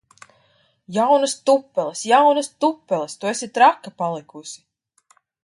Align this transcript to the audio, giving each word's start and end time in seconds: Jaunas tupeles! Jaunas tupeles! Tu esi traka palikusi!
Jaunas 0.95 1.35
tupeles! 1.49 1.99
Jaunas 2.13 2.49
tupeles! 2.65 3.13
Tu 3.21 3.31
esi 3.35 3.51
traka 3.59 3.95
palikusi! 4.03 4.59